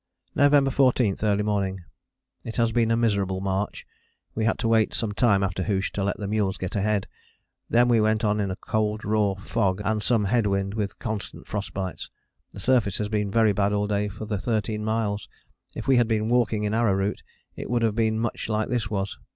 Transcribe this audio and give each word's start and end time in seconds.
November 0.33 0.71
14. 0.71 1.17
Early 1.21 1.43
morning. 1.43 1.83
It 2.43 2.55
has 2.57 2.71
been 2.71 2.89
a 2.89 2.97
miserable 2.97 3.39
march. 3.39 3.85
We 4.33 4.45
had 4.45 4.57
to 4.57 4.67
wait 4.67 4.95
some 4.95 5.11
time 5.11 5.43
after 5.43 5.61
hoosh 5.61 5.91
to 5.91 6.03
let 6.03 6.17
the 6.17 6.27
mules 6.27 6.57
get 6.57 6.75
ahead. 6.75 7.05
Then 7.69 7.87
we 7.87 8.01
went 8.01 8.23
on 8.23 8.39
in 8.39 8.49
a 8.49 8.55
cold 8.55 9.05
raw 9.05 9.35
fog 9.35 9.79
and 9.85 10.01
some 10.01 10.25
head 10.25 10.47
wind, 10.47 10.73
with 10.73 10.97
constant 10.97 11.45
frost 11.45 11.75
bites. 11.75 12.09
The 12.51 12.59
surface 12.59 12.97
has 12.97 13.09
been 13.09 13.29
very 13.29 13.53
bad 13.53 13.73
all 13.73 13.85
day 13.85 14.07
for 14.07 14.25
the 14.25 14.39
thirteen 14.39 14.83
miles: 14.83 15.29
if 15.75 15.87
we 15.87 15.97
had 15.97 16.07
been 16.07 16.29
walking 16.29 16.63
in 16.63 16.73
arrowroot 16.73 17.21
it 17.55 17.69
would 17.69 17.83
have 17.83 17.93
been 17.95 18.17
much 18.17 18.49
like 18.49 18.69
this 18.69 18.89
was. 18.89 19.19